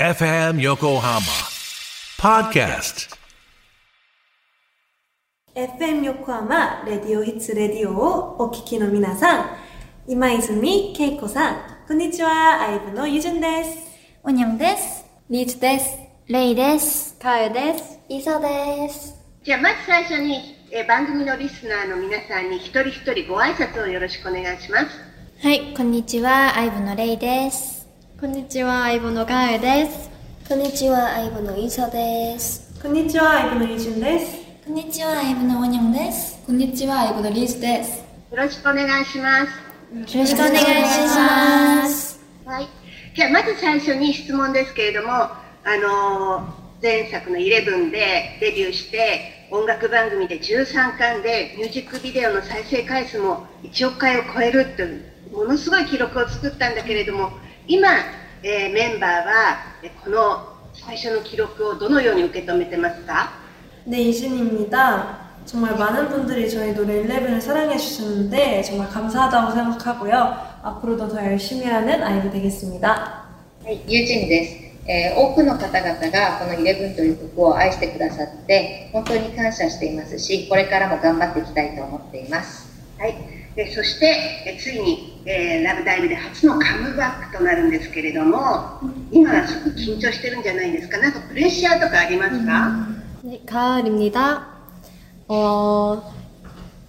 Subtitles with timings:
[0.00, 1.22] FM Yokohama
[2.18, 3.16] Podcast
[5.56, 9.56] FM 横浜レディオヒッツレディオをお聞きの皆さん、
[10.06, 11.56] 今泉恵子さん、
[11.88, 13.76] こんにちは、アイブのゆじゅんです。
[14.22, 15.04] おにゃんです。
[15.30, 15.98] リーチです。
[16.28, 17.18] レイです。
[17.18, 17.98] かよです。
[18.08, 19.16] いさです。
[19.42, 24.86] じゃあまず最初に、えー番組のリスナーの皆さんに一人一人ご挨拶をよろしくお願いします。
[25.42, 27.77] はい、こんにちは、アイブのレイです。
[28.20, 30.10] こんにちは、アイブのかよです。
[30.48, 32.74] こんにちは、アイブのいさです。
[32.82, 34.38] こんにちは、アイブのゆじゅんです。
[34.66, 36.42] こんにちは、アイブのおにゃんです。
[36.44, 37.98] こんにちは、アイブのリーチです。
[38.32, 40.14] よろしくお願いします。
[40.16, 42.20] よろしくお願いします。
[42.44, 42.66] はい。
[43.14, 45.36] じゃあまず最初に質問ですけれども、あ
[45.80, 57.30] のー前作の11でデビューして、音楽番組で13巻でミュージックビデオの再生回数も1億回を超えるという、ものすごい記録を作ったんだけれども、
[57.67, 57.89] 今、
[58.43, 63.31] えーメンバーは、えこの最初の記録をどのように受け止めてますか
[63.85, 65.23] 네, 이진입니다.
[65.45, 70.37] 정말 많은 분들이 저희 노래 11을 사랑해 주셨는데 정말 감사하다고 생각하고요.
[70.63, 73.23] 앞으로도 더 열심히 하는 아이브 되겠습니다.
[73.63, 74.63] はい、ユージンです。
[74.85, 82.67] えー多くの方々がこの11という曲を愛してくださって本当に感謝していますしこれからも頑張っていきたいと思っています
[82.99, 83.15] はい、
[83.57, 84.05] でそして
[84.47, 88.79] えついに、えーラブダイブで初のカムバックとなるんですけれども
[89.11, 92.87] 今はすごく緊張してるんじゃないですかなんかプレッシャーとかありますか、
[93.23, 94.47] 네, 가을입니다.
[95.29, 96.13] 어,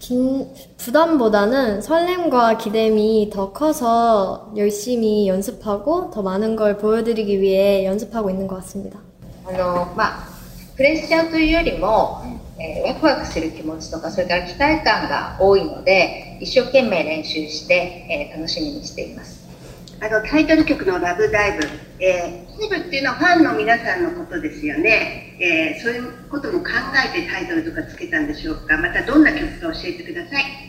[0.00, 0.48] 긴,
[0.78, 8.56] 부담보다는 설렘과 기대감이 더 커서 열심히 연습하고 더 많은 걸 보여드리기 위해 연습하고 있는 것
[8.56, 8.98] 같습니다.
[9.46, 10.34] あのまあ
[10.79, 12.23] プレッシャーというよりも、
[12.57, 19.45] えーワクワクする気持ちとかそれから期待感が多いので一生懸命練習して、えー楽しみにしています。
[19.99, 21.67] あのタイトル曲の「ラブダイブ」
[21.99, 26.69] えー、ダイブっていうのはファンの皆さんのことですよね、えーそういうことも考
[27.13, 28.77] えてタイトルとかつけたんでしょうか。
[28.77, 30.68] またどんな曲か教えてください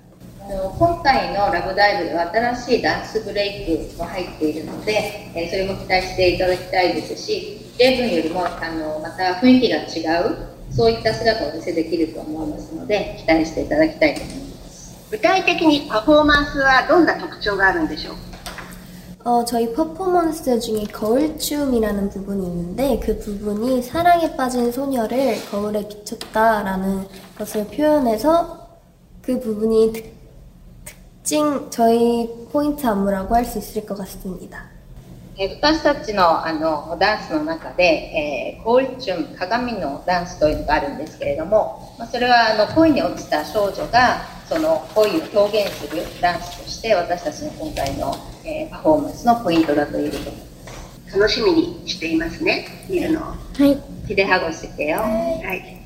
[0.50, 10.36] あの今回の「ラブダイブ」では新しいダンスブレイクも入っているので、えーそれも期待していただきたいですしレブンよりもあのまた雰囲気が違う
[10.70, 18.14] そういった姿をお見せできると思いますので期待していただきたいと思います具体的にパフォーマンスはどんな特徴があるんでしょう
[19.28, 27.66] 어, 저희 퍼포먼스 중에 거울춤이라는 부분이 있는데 그 부분이 사랑에 빠진 소녀를 거울에 비췄다라는 것을
[27.66, 28.68] 표현해서
[29.22, 29.92] 그 부분이
[31.30, 34.76] 특, 특징 저희 포인트 안무라고 할 수 있을 것 같습니다.
[35.38, 48.14] えー私たちのあのダンスの中で、えーコールチュン鏡のダンスというのがあるんですけれども、まあ、それはあの恋に落ちた少女がその恋を表現するダンスとして私たちの今回の、
[48.44, 50.42] えーパフォーマンスのポイントだと言えると思いま
[51.12, 53.22] す楽しみにしていますね、見るのを。
[53.24, 53.78] はい。
[54.08, 55.82] ヒデハゴしててよ、はい。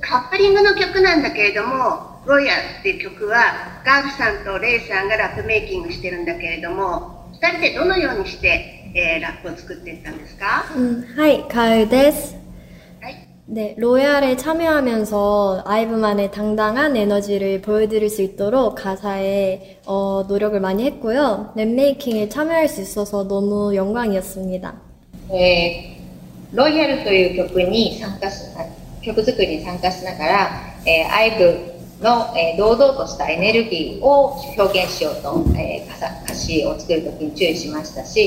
[0.00, 12.34] カップリングの曲なんだけれども、 ロイヤルっていう曲は、ガーフさんとレイさんがラップメイキングしてるんだけれども、二人でどのようにして、えーラップを作っていったんですか 음, 하이, 가을 데스.
[13.00, 13.26] はい。
[13.46, 21.52] 네, 로얄에 참여하면서 아이브만의 당당한 에너지를 보여드릴 수 있도록 가사에 어, 노력을 많이 했고요.
[21.56, 24.74] 랩메이킹에 참여할 수 있어서 너무 영광이었습니다.
[25.32, 26.00] えー
[26.52, 28.64] ロイヤルという曲に参加しあ
[29.02, 30.50] 曲作りに参加しながら、
[30.84, 38.19] えー、アイブ の、えー堂々としたエネルギーを表現しようと、えー歌詞を作るときに注意しましたし、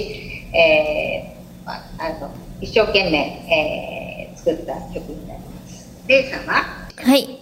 [0.55, 2.31] えーまあ、あの
[2.61, 5.89] 一生懸命、えー作った曲になります。
[6.07, 6.89] レイさんは？
[6.97, 7.38] はい。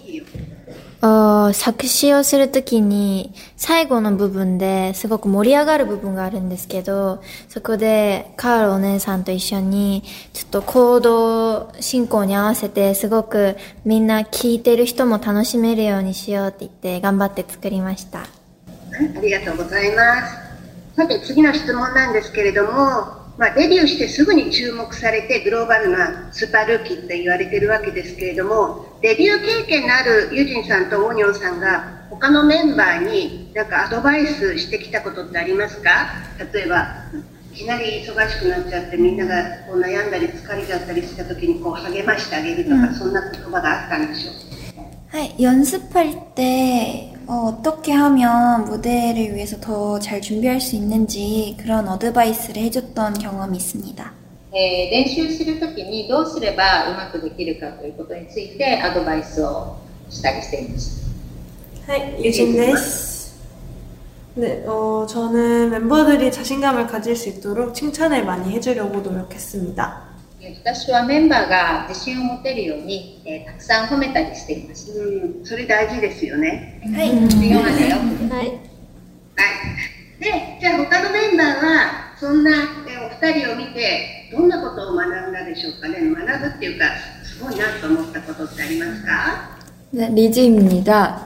[0.99, 10.03] 作詞をするときに最後の部分ですごく盛り上がる部分があるんですけど、そこでカールお姉さんと一緒に
[10.33, 18.21] ちょっと行動進行に合わせてすごくみんな聞いてる人も楽しめるようにしようって言って頑張って作りました。
[18.21, 18.25] あ
[19.21, 20.47] りがとうございます。
[20.95, 35.90] さて次の質問なんですけれども、まあ、デビューしてすぐに注目されてグローバルなスーパールーキーって言われてるわけですけれども、デビュー経験のあるユジンさんとオーニョンさんが他のメンバーになんかアドバイスしてきたことってありますか
[36.52, 36.88] 例えば、
[37.52, 44.52] いきなり忙しくなっちゃってみんながこう悩んだり疲れちゃったりした時にこう励ましてあげるとか、そんな言葉があったんでしょう
[45.12, 52.62] 네, 연습할 때 어, 어떻게 하면 무대를 위해서 더 잘 준비할 수 있는지 그런 어드바이스를
[52.62, 54.12] 해줬던 경험이 있습니다.
[54.54, 59.76] えー練習するときにどうすればうまくできるかということについてアドバイスを
[60.10, 61.00] したりしていまし
[61.86, 61.92] た。
[61.92, 63.32] 하이, 유진 데스.
[64.34, 70.02] 네, 어, 저는 멤버들이 자신감을 가질 수 있도록 칭찬을 많이 해주려고 노력했습니다.
[70.40, 75.00] えー私はメンバーが自信を持てるように、えーたくさん褒めたりしていました。
[75.02, 75.06] う
[75.42, 76.80] ん、それ大事ですよね。
[76.84, 77.10] 하이.
[77.46, 78.46] 今までよくはい。
[78.48, 78.58] はい。
[80.20, 82.50] で、じゃあ他のメンバーは、そんな
[82.88, 85.98] えお二人を見て、どんなことを学んだでしょうかね。
[86.00, 86.86] 学ぶっていうか、
[87.24, 89.58] すごいなと思ったことってありますか
[89.92, 91.25] 네, 리즈입니다.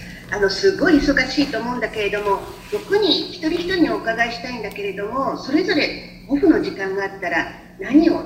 [0.30, 2.40] あの、すごい忙しいと思うんだけれども、
[2.70, 7.46] 6人、一人一人にお伺いしたいんだけれども、それぞれオフの時間があったら、
[7.80, 8.22] 何を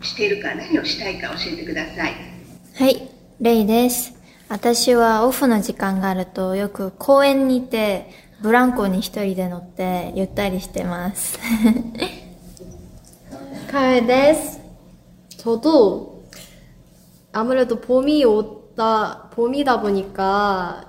[0.00, 2.14] しているか、何をしたいか教えてください。
[2.76, 3.08] はい、
[3.40, 4.14] レイです。
[4.48, 8.10] 私はオフの時間があるとよく公園にいて
[8.42, 11.38] ブランコに一人で乗ってゆったりしてます。
[13.70, 14.60] 칼 데스.
[15.38, 16.24] 저도
[17.32, 20.88] 아무래도 봄이 오다, 봄이다 보니까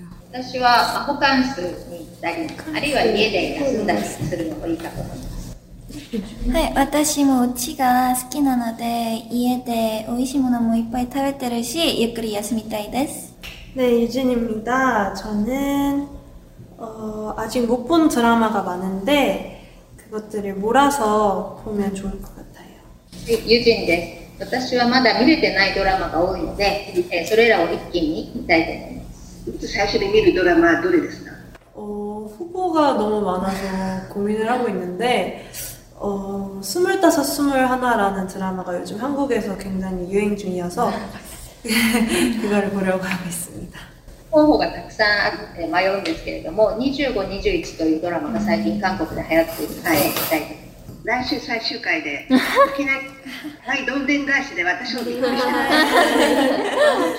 [0.32, 1.58] 私は、まあ、ホカンス
[1.90, 2.46] に行ったり
[2.76, 5.36] あるいは家で休んだりするのもいいかと思います
[6.52, 8.84] はい、私もうちが好きなので
[9.30, 13.34] 家で美味しいものもいっぱい食べてるしゆっくり休みたいです。
[13.74, 15.12] 네, 유진입니다.
[15.14, 16.08] 저는
[16.78, 19.68] 어, 아직 못 본 드라마가 많은데
[19.98, 22.76] 그것들을 몰아서 보면 좋을 것 같아요.
[23.26, 28.89] はいユジンです私はまだ見れてないドラマが多いので、えーそれらを一気に見たいと思います
[29.60, 31.32] 最初に見るドラマはどれですか
[31.74, 35.50] 어, 후보가 너무 많아서 고민을 하고 있는데
[35.94, 40.90] 어, 스물다섯, 스물하나라는 드라마가 요즘 한국에서 굉장히 유행 중이어서
[42.42, 43.96] 그거를 보려고 하고 있습니다.
[44.30, 50.66] 候補がたくさんあって迷うんですけれども25、21というドラマが最近韓国で流行っているので見たいです
[51.04, 53.06] 来週最終回で、いきなり、
[53.64, 55.52] はい、どんでん返しで私もびっくりして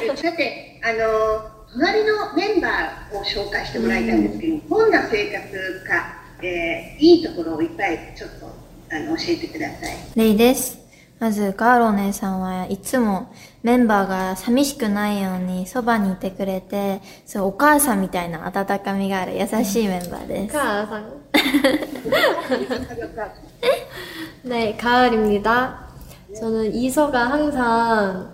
[0.10, 0.24] ます。
[0.24, 8.46] さて、あの、 隣のメンバーを紹介してもらいたいんですけど、どんな生活か、えーいいところをいっぱいちょっと
[8.92, 9.96] あの教えてください。
[10.16, 10.80] レイです。
[11.20, 13.34] まず、ガーロお姉さんはいつも
[13.64, 20.56] メンバーが寂しくないようにそばにいてくれて、そうお母さんみたいな温かみがある優しいメンバーです。
[20.56, 21.04] 가상.
[24.44, 25.88] 네, 가을입니다.
[26.40, 28.34] 저는 이서가 항상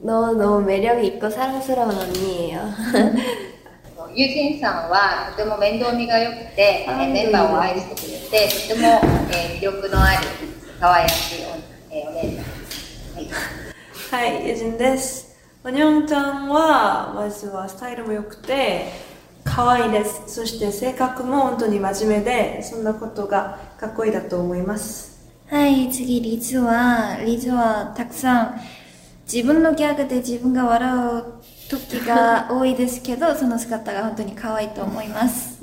[0.00, 2.60] 너무너무 매력이 있고 사랑스러운 언니예요.
[4.16, 9.00] ユジンさんはとても面倒見が良くて、えーメンバーを愛してくれて、とても、
[9.32, 10.18] えー魅力のある
[10.78, 14.12] 可愛らしいお,、えーお姉さんです。
[14.12, 15.34] はいはい、ユジンです。
[15.64, 18.84] おにょんちゃんは、まずはスタイルも良くて、
[19.42, 20.22] 可愛いです。
[20.26, 25.18] そして性格も本当に真面目で、そんなことがかっこいいだと思います。
[25.50, 28.60] はい、次、リズは、リズはたくさん
[29.32, 31.24] 自分のギャグで自分が笑う
[31.70, 35.54] 時が多いですけど、 その姿が本当に可愛いと思います。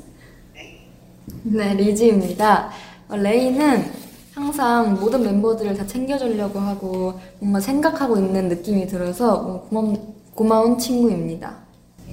[1.43, 2.72] 네, 리지입니다.
[3.10, 3.91] 어, 레이는
[4.34, 9.93] 항상 모든 멤버들을 다 챙겨주려고 하고 뭔가 생각하고 있는 느낌이 들어서 어, 고마,
[10.36, 11.55] 고마운 친구입니다.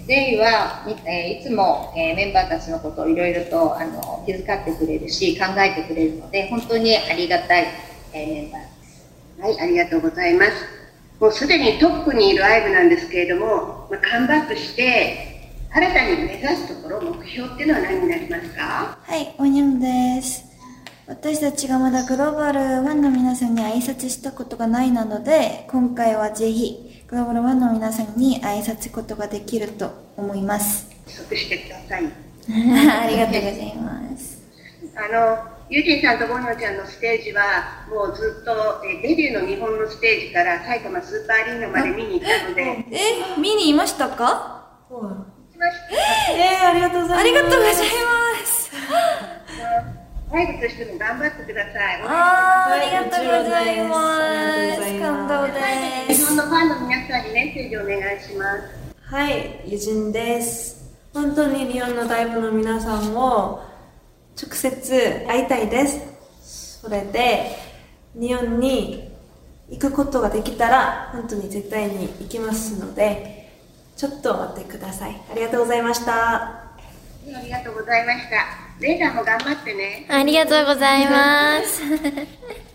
[0.06, 7.66] レイは、みえーいつも、えーメンバーたちのことをいろいろとあの気遣ってくれるし、考えてくれるので、本当にありがたい、
[8.14, 9.06] えーメンバーです。
[9.40, 10.52] はい、ありがとうございます。
[11.23, 18.97] もうすでにトップにいるアイブなんですけれども、まあ、カムバックして、新たに目指すところ、目標っていうのは何になりますか？
[19.01, 20.43] はい、おにゃんです。
[21.07, 30.91] 私たちがまだグローバルファンの皆さんに挨拶したことがないなので、今回はぜひグローバルファンの皆さんに挨拶ことができると思います。
[31.07, 32.03] 約束してください。
[32.51, 34.43] ありがとうございます。
[34.93, 37.41] あの、ユージンさんとボニョちゃんのステージは、
[37.89, 38.51] もうずっと、
[38.85, 42.61] えーデビューの日本のステージから埼玉スーパーアリーナまで見に行ったので、
[42.91, 44.69] え、見にいましたか？
[44.87, 45.01] 行
[45.51, 45.95] きました。
[46.31, 47.21] えー、ありがとうございます。
[47.21, 47.81] ありがとうございま
[48.45, 48.69] す。
[50.31, 52.01] ライブとしても頑張ってください。
[52.05, 55.25] あー、ありがとうございもちろんですありがとうごます。
[55.25, 56.21] ざいます感動です。
[56.21, 58.61] 日本のファンの皆さんにメッセージをお願いします。
[59.09, 60.83] はい、ユジンです。
[61.15, 63.72] 本当に日本のライブの皆さんを
[64.41, 66.79] 直接会いたいです。
[66.81, 67.55] それで、
[68.15, 69.11] 日本に
[69.69, 73.51] 行くことができたら、本当に絶対に行きますので、
[73.95, 75.21] ちょっと待ってください。
[75.31, 76.35] ありがとうございました。
[76.35, 78.45] ありがとうございました。
[78.79, 80.05] レイさんも頑張ってね。
[80.09, 81.81] ありがとうございます。